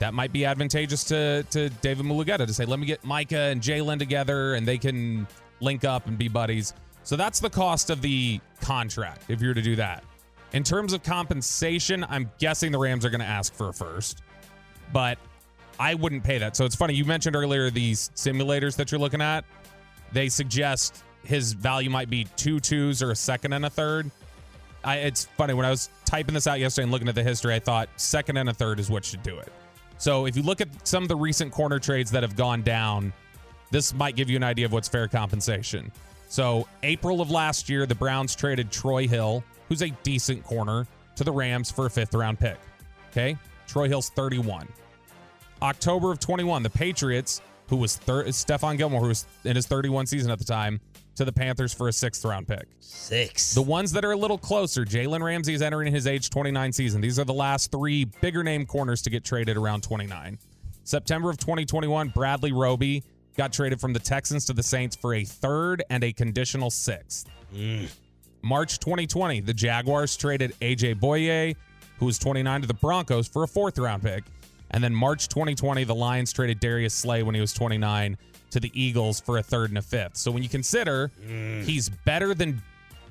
That 0.01 0.15
might 0.15 0.33
be 0.33 0.45
advantageous 0.45 1.05
to 1.05 1.45
to 1.51 1.69
David 1.71 2.07
Mulugeta 2.07 2.47
to 2.47 2.53
say, 2.55 2.65
let 2.65 2.79
me 2.79 2.87
get 2.87 3.05
Micah 3.05 3.37
and 3.37 3.61
Jalen 3.61 3.99
together, 3.99 4.55
and 4.55 4.67
they 4.67 4.79
can 4.79 5.27
link 5.61 5.85
up 5.85 6.07
and 6.07 6.17
be 6.19 6.29
buddies. 6.29 6.73
So 7.03 7.17
that's 7.17 7.41
the 7.41 7.51
cost 7.51 7.91
of 7.91 8.03
the 8.03 8.41
contract 8.61 9.25
if 9.29 9.41
you're 9.41 9.55
to 9.55 9.63
do 9.63 9.77
that. 9.77 10.05
In 10.53 10.63
terms 10.63 10.93
of 10.93 11.03
compensation, 11.03 12.05
I'm 12.09 12.31
guessing 12.39 12.71
the 12.73 12.79
Rams 12.79 13.05
are 13.05 13.11
going 13.11 13.21
to 13.21 13.27
ask 13.27 13.53
for 13.55 13.69
a 13.69 13.73
first, 13.73 14.23
but 14.93 15.19
I 15.81 15.95
wouldn't 15.95 16.25
pay 16.25 16.39
that. 16.39 16.57
So 16.57 16.65
it's 16.65 16.75
funny 16.77 16.95
you 16.95 17.05
mentioned 17.05 17.37
earlier 17.37 17.71
these 17.71 18.11
simulators 18.15 18.77
that 18.77 18.91
you're 18.91 19.01
looking 19.01 19.21
at. 19.21 19.45
They 20.13 20.29
suggest 20.29 21.03
his 21.29 21.53
value 21.53 21.91
might 21.91 22.09
be 22.09 22.27
two 22.37 22.59
twos 22.59 23.03
or 23.03 23.11
a 23.11 23.15
second 23.15 23.53
and 23.53 23.67
a 23.67 23.71
third. 23.71 24.11
I, 24.83 24.97
it's 24.97 25.27
funny 25.37 25.53
when 25.53 25.67
I 25.67 25.71
was 25.71 25.91
typing 26.07 26.33
this 26.33 26.47
out 26.47 26.59
yesterday 26.59 26.85
and 26.85 26.91
looking 26.91 27.07
at 27.07 27.15
the 27.15 27.23
history, 27.23 27.53
I 27.55 27.59
thought 27.59 27.91
second 27.97 28.39
and 28.39 28.49
a 28.49 28.55
third 28.55 28.81
is 28.81 28.89
what 28.89 29.05
should 29.05 29.23
do 29.23 29.39
it. 29.39 29.53
So 29.99 30.25
if 30.25 30.37
you 30.39 30.43
look 30.43 30.63
at 30.63 30.89
some 30.89 31.03
of 31.03 31.11
the 31.11 31.17
recent 31.17 31.53
corner 31.53 31.79
trades 31.79 32.11
that 32.13 32.23
have 32.23 32.35
gone 32.35 32.63
down, 32.63 33.13
this 33.71 33.93
might 33.93 34.17
give 34.17 34.31
you 34.31 34.37
an 34.37 34.43
idea 34.43 34.65
of 34.65 34.73
what's 34.73 34.89
fair 34.89 35.07
compensation. 35.07 35.93
So 36.31 36.67
April 36.83 37.21
of 37.21 37.31
last 37.31 37.69
year, 37.69 37.85
the 37.85 37.95
Browns 37.95 38.35
traded 38.35 38.71
Troy 38.73 39.07
Hill, 39.07 39.45
who's 39.69 39.83
a 39.83 39.91
decent 40.03 40.45
corner, 40.45 40.87
to 41.17 41.25
the 41.25 41.33
Rams 41.33 41.71
for 41.71 41.85
a 41.85 41.91
fifth 41.91 42.15
round 42.15 42.39
pick. 42.39 42.57
Okay, 43.11 43.37
Troy 43.67 43.87
Hill's 43.89 44.09
31. 44.11 44.67
October 45.61 46.11
of 46.11 46.21
21, 46.21 46.63
the 46.63 46.71
Patriots, 46.71 47.43
who 47.69 47.77
was 47.77 47.97
thir- 47.97 48.25
Stephon 48.25 48.79
Gilmore, 48.79 49.03
who 49.03 49.09
was 49.09 49.27
in 49.45 49.57
his 49.57 49.67
31 49.67 50.07
season 50.07 50.31
at 50.31 50.39
the 50.39 50.45
time, 50.45 50.81
to 51.19 51.25
the 51.25 51.33
Panthers 51.33 51.75
for 51.75 51.89
a 51.89 51.93
sixth 51.93 52.25
round 52.25 52.49
pick. 52.49 52.67
Six. 52.81 53.55
The 53.55 53.63
ones 53.63 53.93
that 53.93 54.05
are 54.05 54.13
a 54.13 54.17
little 54.17 54.39
closer, 54.39 54.85
Jalen 54.85 55.23
Ramsey 55.23 55.55
is 55.55 55.63
entering 55.63 55.93
his 55.93 56.07
age 56.07 56.31
29 56.31 56.73
season. 56.73 57.01
These 57.01 57.19
are 57.19 57.25
the 57.25 57.35
last 57.35 57.71
three 57.71 58.05
bigger 58.21 58.43
name 58.43 58.65
corners 58.67 59.03
to 59.03 59.11
get 59.11 59.25
traded 59.25 59.57
around 59.57 59.83
29. 59.83 60.39
September 60.85 61.29
of 61.29 61.37
2021, 61.37 62.09
Bradley 62.09 62.53
Roby 62.53 63.05
got 63.37 63.53
traded 63.53 63.81
from 63.81 63.93
the 63.93 63.99
Texans 63.99 64.47
to 64.47 64.53
the 64.53 64.63
Saints 64.63 64.97
for 64.97 65.15
a 65.15 65.25
third 65.25 65.83
and 65.91 66.03
a 66.03 66.13
conditional 66.13 66.71
sixth. 66.71 67.29
Mm. 67.55 67.89
March 68.43 68.79
2020, 68.79 69.41
the 69.41 69.53
Jaguars 69.53 70.17
traded 70.17 70.55
AJ 70.61 71.01
Bouye, 71.01 71.55
who 71.99 72.07
was 72.07 72.19
29, 72.19 72.63
to 72.63 72.67
the 72.67 72.75
Broncos 72.75 73.29
for 73.29 73.43
a 73.43 73.49
fourth 73.49 73.79
round 73.79 74.03
pick. 74.03 74.25
And 74.71 74.83
then 74.85 74.95
March 74.95 75.29
2020, 75.29 75.85
the 75.85 75.95
Lions 75.95 76.33
traded 76.33 76.61
Darius 76.61 76.95
Slay 76.95 77.23
when 77.23 77.35
he 77.35 77.41
was 77.41 77.53
29 77.53 78.17
to 78.51 78.61
the 78.61 78.71
Eagles 78.75 79.21
for 79.21 79.39
a 79.39 79.43
third 79.43 79.71
and 79.71 79.79
a 79.79 79.83
fifth. 79.83 80.17
So 80.17 80.31
when 80.31 80.43
you 80.43 80.49
consider 80.49 81.11
mm. 81.27 81.65
he's 81.65 81.89
better 81.89 82.35
than 82.35 82.63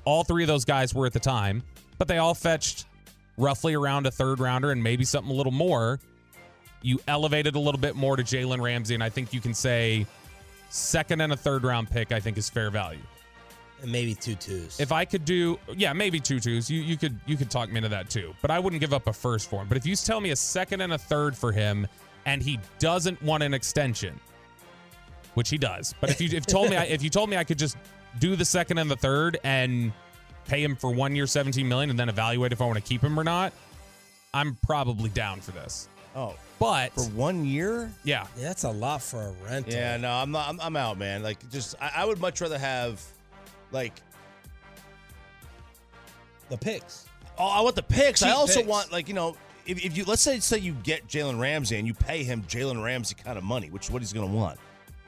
all 0.04 0.24
three 0.24 0.42
of 0.42 0.48
those 0.48 0.64
guys 0.64 0.94
were 0.94 1.06
at 1.06 1.12
the 1.12 1.20
time, 1.20 1.62
but 1.98 2.08
they 2.08 2.18
all 2.18 2.34
fetched 2.34 2.86
roughly 3.36 3.74
around 3.74 4.06
a 4.06 4.10
third 4.10 4.40
rounder 4.40 4.72
and 4.72 4.82
maybe 4.82 5.04
something 5.04 5.32
a 5.32 5.36
little 5.36 5.52
more. 5.52 6.00
You 6.82 7.00
elevated 7.08 7.56
a 7.56 7.58
little 7.58 7.80
bit 7.80 7.96
more 7.96 8.16
to 8.16 8.22
Jalen 8.22 8.60
Ramsey, 8.60 8.94
and 8.94 9.02
I 9.02 9.10
think 9.10 9.32
you 9.32 9.40
can 9.40 9.54
say 9.54 10.06
second 10.70 11.20
and 11.20 11.32
a 11.32 11.36
third 11.36 11.64
round 11.64 11.90
pick, 11.90 12.12
I 12.12 12.20
think 12.20 12.38
is 12.38 12.48
fair 12.48 12.70
value. 12.70 13.00
and 13.82 13.92
maybe 13.92 14.14
two 14.14 14.34
twos. 14.34 14.80
If 14.80 14.92
I 14.92 15.04
could 15.04 15.24
do, 15.24 15.58
yeah, 15.76 15.92
maybe 15.92 16.20
two 16.20 16.40
twos. 16.40 16.70
You 16.70 16.80
you 16.82 16.96
could 16.96 17.18
you 17.26 17.36
could 17.36 17.50
talk 17.50 17.70
me 17.70 17.76
into 17.78 17.88
that 17.90 18.10
too. 18.10 18.34
But 18.42 18.50
I 18.50 18.58
wouldn't 18.58 18.80
give 18.80 18.92
up 18.92 19.06
a 19.06 19.12
first 19.12 19.48
for 19.48 19.62
him. 19.62 19.68
But 19.68 19.76
if 19.76 19.86
you 19.86 19.94
tell 19.96 20.20
me 20.20 20.30
a 20.30 20.36
second 20.36 20.80
and 20.80 20.92
a 20.92 20.98
third 20.98 21.36
for 21.36 21.52
him, 21.52 21.86
and 22.26 22.42
he 22.42 22.58
doesn't 22.78 23.20
want 23.22 23.42
an 23.42 23.54
extension, 23.54 24.18
which 25.38 25.48
he 25.48 25.56
does. 25.56 25.94
But 26.00 26.10
if 26.10 26.20
you 26.20 26.28
if 26.36 26.44
told 26.44 26.68
me 26.68 26.76
I, 26.76 26.84
if 26.84 27.02
you 27.02 27.08
told 27.08 27.30
me 27.30 27.36
I 27.38 27.44
could 27.44 27.58
just 27.58 27.76
do 28.18 28.36
the 28.36 28.44
second 28.44 28.76
and 28.78 28.90
the 28.90 28.96
third 28.96 29.38
and 29.44 29.92
pay 30.46 30.62
him 30.62 30.76
for 30.76 30.90
one 30.90 31.14
year, 31.16 31.26
seventeen 31.26 31.68
million, 31.68 31.88
and 31.90 31.98
then 31.98 32.08
evaluate 32.08 32.52
if 32.52 32.60
I 32.60 32.64
want 32.66 32.76
to 32.76 32.82
keep 32.82 33.00
him 33.02 33.18
or 33.18 33.24
not, 33.24 33.52
I'm 34.34 34.56
probably 34.66 35.08
down 35.10 35.40
for 35.40 35.52
this. 35.52 35.88
Oh, 36.16 36.34
But 36.58 36.92
for 36.94 37.02
one 37.10 37.44
year? 37.44 37.92
yeah, 38.02 38.26
yeah, 38.36 38.48
that's 38.48 38.64
a 38.64 38.70
lot 38.70 39.00
for 39.02 39.22
a 39.22 39.32
rental. 39.48 39.72
Yeah, 39.72 39.96
no, 39.98 40.10
I'm 40.10 40.32
not. 40.32 40.48
I'm, 40.48 40.60
I'm 40.60 40.76
out, 40.76 40.98
man. 40.98 41.22
Like, 41.22 41.48
just 41.50 41.76
I, 41.80 41.92
I 41.96 42.04
would 42.04 42.18
much 42.18 42.40
rather 42.40 42.58
have, 42.58 43.00
like, 43.70 43.92
The 46.48 46.56
picks. 46.56 47.04
oh, 47.38 47.46
I 47.46 47.60
want 47.60 47.76
the 47.76 47.82
picks. 47.82 48.22
I 48.22 48.30
also 48.30 48.60
picks. 48.60 48.68
want, 48.68 48.90
like, 48.90 49.06
you 49.06 49.14
know, 49.14 49.36
if, 49.66 49.84
if 49.84 49.96
you 49.96 50.04
let's 50.06 50.22
say 50.22 50.40
say 50.40 50.58
you 50.58 50.72
get 50.82 51.06
Jalen 51.06 51.38
Ramsey 51.38 51.76
and 51.76 51.86
you 51.86 51.94
pay 51.94 52.24
him 52.24 52.42
Jalen 52.48 52.82
Ramsey 52.82 53.14
kind 53.14 53.36
of 53.38 53.44
money, 53.44 53.68
which 53.70 53.84
is 53.86 53.90
what 53.90 54.00
he's 54.02 54.12
going 54.14 54.28
to 54.28 54.34
want. 54.34 54.58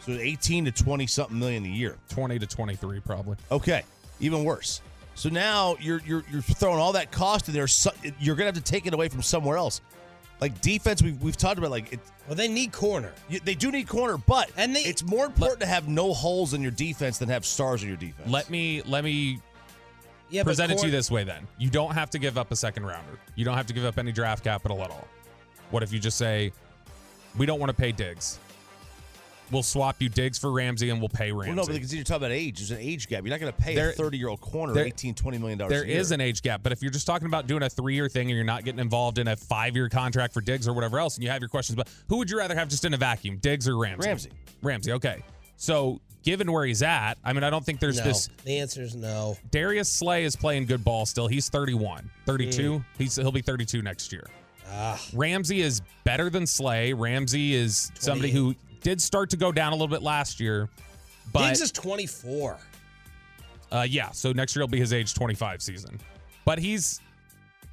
So 0.04 0.12
18 0.12 0.64
to 0.66 0.72
20 0.72 1.06
something 1.06 1.38
million 1.38 1.64
a 1.64 1.68
year. 1.68 1.96
twenty 2.08 2.38
to 2.38 2.46
twenty 2.46 2.74
three 2.76 3.00
probably. 3.00 3.36
Okay, 3.50 3.82
even 4.20 4.44
worse. 4.44 4.80
So 5.14 5.28
now 5.28 5.76
you're 5.80 6.00
you're 6.06 6.24
you're 6.32 6.40
throwing 6.42 6.78
all 6.78 6.92
that 6.92 7.10
cost 7.12 7.48
in 7.48 7.54
there. 7.54 7.66
So, 7.66 7.90
you're 8.18 8.34
gonna 8.36 8.46
have 8.46 8.54
to 8.54 8.60
take 8.62 8.86
it 8.86 8.94
away 8.94 9.08
from 9.08 9.22
somewhere 9.22 9.56
else. 9.58 9.80
Like 10.40 10.58
defense, 10.62 11.02
we've 11.02 11.20
we've 11.22 11.36
talked 11.36 11.58
about. 11.58 11.70
Like 11.70 11.92
it, 11.92 12.00
Well, 12.26 12.34
they 12.36 12.48
need 12.48 12.72
corner. 12.72 13.12
you, 13.28 13.40
they 13.40 13.54
do 13.54 13.70
need 13.70 13.88
corner, 13.88 14.16
but 14.16 14.50
And 14.56 14.74
they- 14.74 14.80
it's 14.84 15.02
more 15.02 15.26
important 15.26 15.60
to 15.60 15.66
have 15.66 15.86
no 15.86 16.14
holes 16.14 16.54
in 16.54 16.62
your 16.62 16.70
defense 16.70 17.18
than 17.18 17.28
have 17.28 17.44
stars 17.44 17.82
in 17.82 17.88
your 17.88 17.98
defense. 17.98 18.26
Let 18.30 18.48
me 18.48 18.80
let 18.86 19.04
me 19.04 19.40
Yeah, 20.30 20.44
present 20.44 20.70
but 20.70 20.78
it 20.78 20.80
to 20.80 20.86
you 20.86 20.92
this 20.92 21.10
way 21.10 21.24
then. 21.24 21.46
You 21.58 21.68
don't 21.68 21.92
have 21.92 22.08
to 22.10 22.18
give 22.18 22.38
up 22.38 22.50
a 22.52 22.56
second 22.56 22.86
rounder. 22.86 23.18
You 23.34 23.44
don't 23.44 23.56
have 23.56 23.66
to 23.66 23.74
give 23.74 23.84
up 23.84 23.98
any 23.98 24.12
draft 24.12 24.42
capital 24.44 24.82
at 24.82 24.90
all. 24.90 25.06
What 25.70 25.82
if 25.82 25.92
you 25.92 25.98
just 25.98 26.16
say, 26.16 26.52
we 27.36 27.44
don't 27.44 27.60
want 27.60 27.68
to 27.68 27.74
pay 27.76 27.92
Diggs? 27.92 28.38
We'll 29.50 29.62
swap 29.62 30.00
you 30.00 30.08
Diggs 30.08 30.38
for 30.38 30.52
Ramsey 30.52 30.90
and 30.90 31.00
we'll 31.00 31.08
pay 31.08 31.32
Ramsey. 31.32 31.48
well, 31.50 31.56
no, 31.56 31.64
but 31.66 31.72
because 31.74 31.94
you're 31.94 32.04
talking 32.04 32.18
about 32.24 32.30
age. 32.32 32.58
There's 32.58 32.70
an 32.70 32.78
age 32.78 33.08
gap. 33.08 33.24
You're 33.24 33.30
not 33.30 33.40
going 33.40 33.52
to 33.52 33.58
pay 33.60 33.74
There- 33.74 33.90
a 33.90 33.92
30 33.92 34.16
year 34.18 34.28
old 34.28 34.40
corner 34.40 34.72
there- 34.74 34.84
18, 34.86 35.14
20 35.14 35.38
million 35.38 35.58
dollars. 35.58 35.72
There 35.72 35.82
a 35.82 35.86
year. 35.88 35.98
is 35.98 36.12
an 36.12 36.20
age 36.20 36.42
gap, 36.42 36.62
but 36.62 36.70
if 36.72 36.82
you're 36.82 36.92
just 36.92 37.06
talking 37.06 37.26
about 37.26 37.46
doing 37.46 37.62
a 37.62 37.70
three 37.70 37.94
year 37.94 38.08
thing 38.08 38.28
and 38.28 38.36
you're 38.36 38.44
not 38.44 38.64
getting 38.64 38.80
involved 38.80 39.18
in 39.18 39.26
a 39.28 39.36
five 39.36 39.74
year 39.74 39.88
contract 39.88 40.32
for 40.34 40.40
Diggs 40.40 40.68
or 40.68 40.72
whatever 40.72 40.98
else, 41.00 41.16
and 41.16 41.24
you 41.24 41.30
have 41.30 41.40
your 41.42 41.48
questions 41.48 41.74
about 41.74 41.88
who 42.08 42.18
would 42.18 42.30
you 42.30 42.38
rather 42.38 42.54
have 42.54 42.68
just 42.68 42.84
in 42.84 42.94
a 42.94 42.96
vacuum, 42.96 43.38
Diggs 43.38 43.66
or 43.66 43.76
Ramsey? 43.76 44.06
Ramsey. 44.08 44.30
Ramsey, 44.62 44.92
okay. 44.92 45.22
So 45.56 46.00
given 46.22 46.52
where 46.52 46.64
he's 46.64 46.82
at, 46.82 47.14
I 47.24 47.32
mean, 47.32 47.42
I 47.44 47.50
don't 47.50 47.64
think 47.64 47.80
there's 47.80 47.98
No. 47.98 48.04
this. 48.04 48.28
The 48.44 48.58
answer 48.58 48.82
is 48.82 48.94
no. 48.94 49.36
Darius 49.50 49.88
Slay 49.90 50.24
is 50.24 50.36
playing 50.36 50.66
good 50.66 50.84
ball 50.84 51.06
still. 51.06 51.26
He's 51.28 51.48
31, 51.48 52.08
32. 52.26 52.72
Mm. 52.78 52.84
He's 52.98 53.16
he'll 53.16 53.32
be 53.32 53.42
32 53.42 53.82
next 53.82 54.12
year. 54.12 54.26
Ah, 54.72 55.00
Ramsey 55.14 55.62
is 55.62 55.82
better 56.04 56.30
than 56.30 56.46
Slay. 56.46 56.92
Ramsey 56.92 57.54
is 57.54 57.90
somebody 57.98 58.30
who 58.30 58.54
did 58.82 59.00
start 59.00 59.30
to 59.30 59.36
go 59.36 59.52
down 59.52 59.72
a 59.72 59.74
little 59.74 59.88
bit 59.88 60.02
last 60.02 60.40
year, 60.40 60.68
but 61.32 61.46
Diggs 61.48 61.60
is 61.60 61.72
24. 61.72 62.58
uh, 63.72 63.86
yeah. 63.88 64.10
So 64.10 64.32
next 64.32 64.56
year 64.56 64.62
will 64.62 64.68
be 64.68 64.80
his 64.80 64.92
age 64.92 65.14
25 65.14 65.62
season. 65.62 66.00
But 66.44 66.58
he's, 66.58 67.00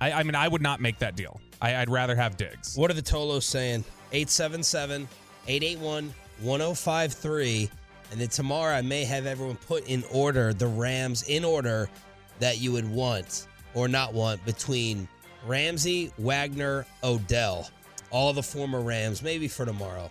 I, 0.01 0.11
I 0.11 0.23
mean, 0.23 0.35
I 0.35 0.47
would 0.47 0.61
not 0.61 0.79
make 0.81 0.99
that 0.99 1.15
deal. 1.15 1.39
I, 1.61 1.75
I'd 1.77 1.89
rather 1.89 2.15
have 2.15 2.37
Diggs. 2.37 2.77
What 2.77 2.91
are 2.91 2.93
the 2.93 3.01
Tolos 3.01 3.43
saying? 3.43 3.83
877 4.11 5.07
881 5.47 6.13
1053. 6.41 7.69
And 8.11 8.21
then 8.21 8.27
tomorrow 8.29 8.75
I 8.75 8.81
may 8.81 9.03
have 9.03 9.25
everyone 9.25 9.57
put 9.57 9.87
in 9.87 10.03
order 10.11 10.53
the 10.53 10.67
Rams 10.67 11.23
in 11.23 11.43
order 11.43 11.89
that 12.39 12.59
you 12.59 12.71
would 12.71 12.89
want 12.89 13.47
or 13.73 13.87
not 13.87 14.13
want 14.13 14.43
between 14.45 15.07
Ramsey, 15.45 16.11
Wagner, 16.17 16.85
Odell. 17.03 17.69
All 18.11 18.31
the 18.33 18.43
former 18.43 18.81
Rams, 18.81 19.21
maybe 19.21 19.47
for 19.47 19.65
tomorrow. 19.65 20.09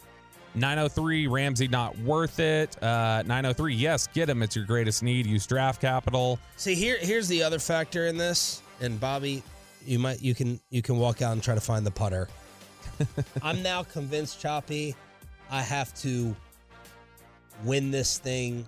903 0.56 1.26
Ramsey 1.26 1.68
not 1.68 1.96
worth 1.98 2.40
it. 2.40 2.82
Uh, 2.82 3.22
903 3.26 3.74
yes, 3.74 4.06
get 4.08 4.28
him. 4.28 4.42
It's 4.42 4.56
your 4.56 4.64
greatest 4.64 5.02
need. 5.02 5.26
Use 5.26 5.46
draft 5.46 5.80
capital. 5.80 6.38
See, 6.56 6.74
here 6.74 6.96
here's 6.98 7.28
the 7.28 7.42
other 7.42 7.58
factor 7.58 8.06
in 8.06 8.16
this. 8.16 8.62
And 8.80 8.98
Bobby, 8.98 9.42
you 9.84 9.98
might 9.98 10.22
you 10.22 10.34
can 10.34 10.58
you 10.70 10.82
can 10.82 10.98
walk 10.98 11.22
out 11.22 11.32
and 11.32 11.42
try 11.42 11.54
to 11.54 11.60
find 11.60 11.86
the 11.86 11.90
putter. 11.90 12.28
I'm 13.42 13.62
now 13.62 13.82
convinced, 13.82 14.40
Choppy, 14.40 14.94
I 15.50 15.60
have 15.60 15.94
to 16.00 16.34
win 17.64 17.90
this 17.90 18.18
thing 18.18 18.66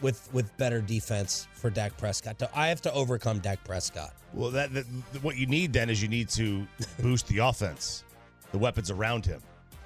with 0.00 0.28
with 0.32 0.54
better 0.56 0.80
defense 0.80 1.46
for 1.54 1.70
Dak 1.70 1.96
Prescott. 1.98 2.42
I 2.54 2.68
have 2.68 2.80
to 2.82 2.92
overcome 2.92 3.40
Dak 3.40 3.62
Prescott. 3.64 4.14
Well, 4.32 4.50
that, 4.50 4.72
that 4.74 4.86
what 5.22 5.36
you 5.36 5.46
need 5.46 5.72
then 5.72 5.88
is 5.88 6.02
you 6.02 6.08
need 6.08 6.28
to 6.30 6.66
boost 7.00 7.28
the 7.28 7.38
offense, 7.42 8.04
the 8.52 8.58
weapons 8.58 8.90
around 8.90 9.24
him, 9.24 9.40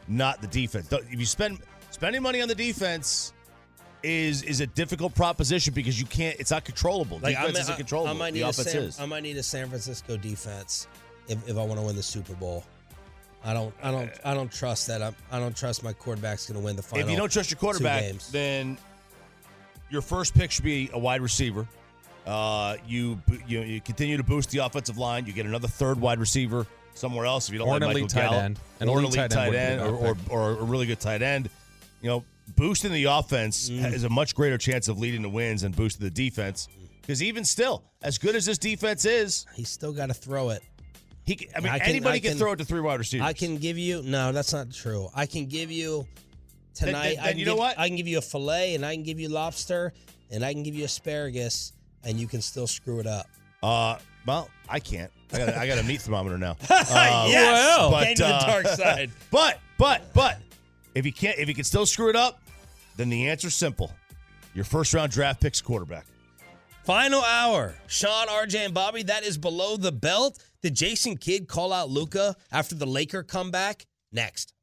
not 0.08 0.40
the 0.40 0.46
defense. 0.46 0.92
If 0.92 1.18
you 1.18 1.26
spend 1.26 1.58
spending 1.90 2.22
money 2.22 2.40
on 2.40 2.48
the 2.48 2.54
defense 2.54 3.32
is 4.02 4.42
is 4.42 4.60
a 4.60 4.66
difficult 4.66 5.14
proposition 5.14 5.74
because 5.74 5.98
you 5.98 6.06
can't. 6.06 6.38
It's 6.38 6.50
not 6.50 6.64
controllable. 6.64 7.18
Like 7.22 7.36
defense 7.36 7.58
I, 7.58 7.60
isn't 7.62 7.76
controllable. 7.76 8.14
I 8.14 8.18
might 8.18 8.34
need 8.34 8.40
the 8.40 8.46
a 8.46 8.50
offense 8.50 8.72
San, 8.72 8.82
is. 8.82 9.00
I 9.00 9.06
might 9.06 9.22
need 9.22 9.36
a 9.36 9.42
San 9.42 9.68
Francisco 9.68 10.16
defense 10.16 10.86
if, 11.28 11.48
if 11.48 11.56
I 11.56 11.62
want 11.62 11.80
to 11.80 11.86
win 11.86 11.96
the 11.96 12.02
Super 12.02 12.34
Bowl. 12.34 12.64
I 13.44 13.52
don't 13.52 13.74
I 13.82 13.90
don't 13.90 14.10
I 14.24 14.34
don't 14.34 14.50
trust 14.50 14.86
that. 14.88 15.02
I'm, 15.02 15.14
I 15.30 15.38
don't 15.38 15.56
trust 15.56 15.82
my 15.82 15.92
quarterback's 15.92 16.46
going 16.46 16.58
to 16.58 16.64
win 16.64 16.76
the 16.76 16.82
final. 16.82 17.06
if 17.06 17.10
you 17.10 17.16
don't 17.16 17.30
trust 17.30 17.50
your 17.50 17.58
quarterback, 17.58 18.14
then 18.30 18.78
your 19.90 20.02
first 20.02 20.34
pick 20.34 20.50
should 20.50 20.64
be 20.64 20.90
a 20.92 20.98
wide 20.98 21.20
receiver. 21.20 21.66
Uh, 22.26 22.76
you, 22.86 23.20
you 23.46 23.60
you 23.62 23.80
continue 23.80 24.18
to 24.18 24.22
boost 24.22 24.50
the 24.50 24.58
offensive 24.58 24.98
line. 24.98 25.24
You 25.24 25.32
get 25.32 25.46
another 25.46 25.68
third 25.68 25.98
wide 25.98 26.18
receiver 26.18 26.66
somewhere 26.94 27.26
else 27.26 27.48
if 27.48 27.52
you 27.52 27.58
don't 27.58 27.68
Or 27.68 27.72
like 27.74 27.82
an 27.82 27.88
Michael 27.88 28.08
tight 28.08 28.20
Gallup. 28.22 28.42
end. 28.42 28.60
An 28.80 28.88
or 28.88 28.98
elite 29.00 29.16
elite 29.16 29.30
tight 29.30 29.32
end 29.32 29.52
tight 29.52 29.54
end, 29.54 29.80
a 29.80 29.84
or, 29.88 29.94
or, 30.08 30.16
or 30.30 30.50
a 30.60 30.64
really 30.64 30.86
good 30.86 31.00
tight 31.00 31.22
end. 31.22 31.48
You 32.02 32.08
know, 32.08 32.24
boosting 32.56 32.92
the 32.92 33.04
offense 33.04 33.68
Mm. 33.70 33.78
has 33.80 34.04
a 34.04 34.08
much 34.08 34.34
greater 34.34 34.58
chance 34.58 34.88
of 34.88 34.98
leading 34.98 35.22
to 35.22 35.28
wins 35.28 35.62
than 35.62 35.72
boosting 35.72 36.04
the 36.04 36.10
defense. 36.10 36.68
Because 37.00 37.22
even 37.22 37.44
still, 37.44 37.82
as 38.02 38.18
good 38.18 38.36
as 38.36 38.44
this 38.46 38.58
defense 38.58 39.04
is, 39.04 39.46
he's 39.54 39.68
still 39.70 39.92
got 39.92 40.06
to 40.06 40.14
throw 40.14 40.50
it. 40.50 40.62
he 41.24 41.36
can, 41.36 41.48
I 41.56 41.60
mean 41.60 41.72
I 41.72 41.78
can- 41.78 41.88
anybody 41.90 42.16
I 42.16 42.20
can, 42.20 42.30
can- 42.32 42.38
throw 42.38 42.52
it 42.52 42.56
to 42.56 42.64
three 42.64 42.80
wide 42.80 42.98
receivers. 42.98 43.26
I 43.26 43.32
can 43.32 43.56
give 43.58 43.78
you 43.78 44.02
no, 44.02 44.32
that's 44.32 44.52
not 44.52 44.70
true. 44.72 45.08
I 45.14 45.26
can 45.26 45.46
give 45.46 45.70
you 45.70 46.06
tonight. 46.74 47.16
then 47.16 47.24
I 47.24 47.28
can 47.30 47.38
you 47.38 47.46
know 47.46 47.56
what? 47.56 47.78
I 47.78 47.88
can 47.88 47.96
give 47.96 48.06
you 48.08 48.18
a 48.18 48.22
fillet, 48.22 48.74
and 48.74 48.84
I 48.84 48.94
can 48.94 49.02
give 49.02 49.18
you 49.20 49.28
lobster, 49.28 49.92
and 50.30 50.44
I 50.44 50.52
can 50.52 50.62
give 50.62 50.74
you 50.74 50.84
asparagus, 50.84 51.72
and 52.04 52.18
you 52.20 52.26
can 52.28 52.40
still 52.42 52.66
screw 52.66 53.00
it 53.00 53.06
up. 53.06 53.26
Uh, 53.62 53.98
well, 54.26 54.48
I 54.68 54.80
can't. 54.80 55.10
I 55.32 55.38
got, 55.38 55.48
I 55.54 55.66
got 55.66 55.78
a 55.78 55.82
meat 55.82 56.00
thermometer 56.00 56.38
now. 56.38 56.56
yes, 56.70 57.78
well, 57.78 58.02
came 58.02 58.16
to 58.16 58.22
the 58.22 58.28
uh, 58.28 58.46
dark 58.46 58.66
side. 58.68 59.10
But, 59.30 59.60
but, 59.76 60.12
but, 60.14 60.38
if 60.94 61.04
you 61.04 61.12
can't, 61.12 61.38
if 61.38 61.48
you 61.48 61.54
can 61.54 61.64
still 61.64 61.86
screw 61.86 62.08
it 62.08 62.16
up, 62.16 62.40
then 62.96 63.08
the 63.08 63.28
answer's 63.28 63.54
simple. 63.54 63.92
Your 64.54 64.64
first 64.64 64.94
round 64.94 65.12
draft 65.12 65.40
pick's 65.40 65.60
quarterback. 65.60 66.06
Final 66.84 67.22
hour. 67.22 67.74
Sean, 67.86 68.28
RJ, 68.28 68.64
and 68.64 68.74
Bobby. 68.74 69.02
That 69.02 69.22
is 69.22 69.36
below 69.36 69.76
the 69.76 69.92
belt. 69.92 70.42
Did 70.62 70.74
Jason 70.74 71.16
Kidd 71.16 71.46
call 71.46 71.72
out 71.72 71.90
Luka 71.90 72.34
after 72.50 72.74
the 72.74 72.86
Laker 72.86 73.22
comeback? 73.22 73.86
Next. 74.10 74.54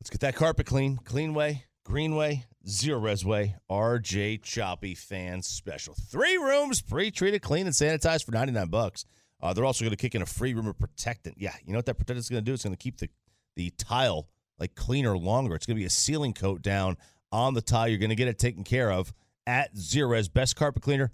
Let's 0.00 0.10
get 0.10 0.22
that 0.22 0.34
carpet 0.34 0.66
clean. 0.66 0.98
Cleanway, 1.04 1.62
Greenway, 1.84 2.46
Zero 2.68 3.00
Resway, 3.00 3.54
RJ 3.70 4.42
Choppy 4.42 4.94
Fans 4.94 5.46
Special. 5.46 5.94
Three 5.94 6.36
rooms, 6.36 6.80
pre-treated, 6.80 7.42
clean, 7.42 7.66
and 7.66 7.74
sanitized 7.74 8.24
for 8.24 8.32
99 8.32 8.68
bucks. 8.68 9.04
Uh, 9.40 9.52
they're 9.52 9.64
also 9.64 9.84
going 9.84 9.90
to 9.90 9.96
kick 9.96 10.14
in 10.14 10.22
a 10.22 10.26
free 10.26 10.54
room 10.54 10.68
of 10.68 10.78
protectant. 10.78 11.36
Yeah, 11.38 11.54
you 11.64 11.72
know 11.72 11.78
what 11.78 11.86
that 11.86 11.94
protectant's 11.94 12.28
going 12.28 12.44
to 12.44 12.48
do? 12.48 12.54
It's 12.54 12.62
going 12.62 12.74
to 12.74 12.82
keep 12.82 12.98
the, 12.98 13.08
the 13.56 13.70
tile 13.70 14.28
like 14.58 14.74
cleaner 14.76 15.18
longer. 15.18 15.56
It's 15.56 15.66
going 15.66 15.76
to 15.76 15.80
be 15.80 15.86
a 15.86 15.90
sealing 15.90 16.32
coat 16.32 16.62
down 16.62 16.96
on 17.32 17.54
the 17.54 17.62
tile. 17.62 17.88
You're 17.88 17.98
going 17.98 18.10
to 18.10 18.16
get 18.16 18.28
it 18.28 18.38
taken 18.38 18.62
care 18.62 18.92
of. 18.92 19.12
at 19.46 19.74
Zerorez, 19.74 20.32
best 20.32 20.54
carpet 20.54 20.82
cleaner 20.82 21.10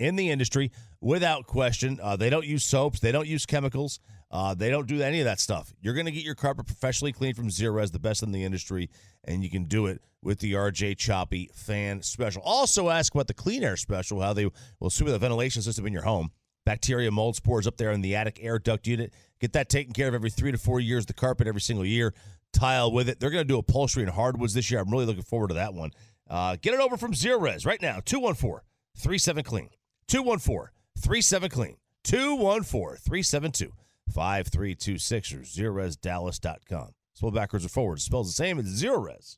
in 0.00 0.16
the 0.16 0.30
industry 0.30 0.72
without 1.00 1.46
question. 1.46 2.00
Uh, 2.02 2.16
they 2.16 2.30
don't 2.30 2.46
use 2.46 2.64
soaps, 2.64 3.00
they 3.00 3.12
don't 3.12 3.28
use 3.28 3.46
chemicals, 3.46 4.00
uh, 4.30 4.54
they 4.54 4.70
don't 4.70 4.86
do 4.86 5.02
any 5.02 5.20
of 5.20 5.26
that 5.26 5.38
stuff. 5.38 5.72
You're 5.80 5.94
going 5.94 6.06
to 6.06 6.12
get 6.12 6.24
your 6.24 6.34
carpet 6.34 6.66
professionally 6.66 7.12
cleaned 7.12 7.36
from 7.36 7.48
Zerorez, 7.48 7.92
the 7.92 7.98
best 7.98 8.22
in 8.22 8.32
the 8.32 8.42
industry, 8.42 8.90
and 9.24 9.44
you 9.44 9.50
can 9.50 9.64
do 9.64 9.86
it 9.86 10.02
with 10.22 10.40
the 10.40 10.54
RJ 10.54 10.96
Choppy 10.98 11.50
Fan 11.54 12.02
Special. 12.02 12.42
Also, 12.44 12.88
ask 12.88 13.14
about 13.14 13.26
the 13.26 13.34
Clean 13.34 13.62
Air 13.62 13.76
Special, 13.76 14.20
how 14.20 14.32
they 14.32 14.48
will 14.80 14.90
suit 14.90 15.06
the 15.06 15.18
ventilation 15.18 15.62
system 15.62 15.86
in 15.86 15.92
your 15.92 16.02
home. 16.02 16.30
Bacteria, 16.66 17.10
mold 17.10 17.36
spores 17.36 17.66
up 17.66 17.76
there 17.76 17.90
in 17.90 18.00
the 18.00 18.14
attic 18.16 18.38
air 18.42 18.58
duct 18.58 18.86
unit. 18.86 19.12
Get 19.40 19.54
that 19.54 19.68
taken 19.68 19.92
care 19.92 20.08
of 20.08 20.14
every 20.14 20.30
three 20.30 20.52
to 20.52 20.58
four 20.58 20.78
years. 20.78 21.06
The 21.06 21.14
carpet 21.14 21.46
every 21.46 21.62
single 21.62 21.86
year. 21.86 22.14
Tile 22.52 22.92
with 22.92 23.08
it. 23.08 23.18
They're 23.18 23.30
going 23.30 23.44
to 23.44 23.48
do 23.48 23.58
upholstery 23.58 24.02
and 24.02 24.12
hardwoods 24.12 24.54
this 24.54 24.70
year. 24.70 24.80
I'm 24.80 24.90
really 24.90 25.06
looking 25.06 25.22
forward 25.22 25.48
to 25.48 25.54
that 25.54 25.72
one. 25.72 25.92
Uh, 26.28 26.56
get 26.60 26.74
it 26.74 26.80
over 26.80 26.96
from 26.96 27.12
Zerorez 27.12 27.64
right 27.64 27.80
now. 27.80 28.00
214 28.04 28.60
37 28.96 29.44
Clean. 29.44 29.68
214 30.10 30.70
37 30.98 31.50
Clean. 31.50 31.76
214 32.04 32.96
372 32.98 33.72
5326 34.12 35.32
or 35.32 35.38
ZerorezDallas.com. 35.38 36.90
Spell 37.14 37.30
backwards 37.30 37.64
or 37.64 37.68
forwards. 37.68 38.02
Spells 38.02 38.26
the 38.26 38.32
same 38.32 38.58
as 38.58 38.66
Zerorez. 38.66 39.36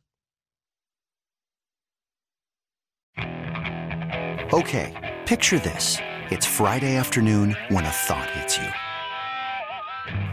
Okay, 4.54 5.18
picture 5.26 5.58
this. 5.58 5.98
It's 6.30 6.46
Friday 6.46 6.96
afternoon 6.96 7.56
when 7.68 7.84
a 7.84 7.90
thought 7.90 8.30
hits 8.30 8.56
you. 8.56 8.68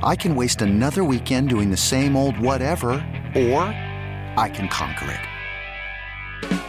I 0.07 0.15
can 0.15 0.35
waste 0.35 0.61
another 0.61 1.03
weekend 1.03 1.49
doing 1.49 1.69
the 1.69 1.77
same 1.77 2.15
old 2.15 2.39
whatever, 2.39 2.91
or 3.35 3.63
I 4.37 4.49
can 4.53 4.67
conquer 4.69 5.11
it. 5.11 6.68